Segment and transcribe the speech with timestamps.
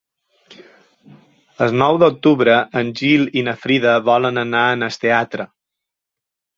[1.65, 5.51] El nou d'octubre en Gil i na Frida volen anar al teatre.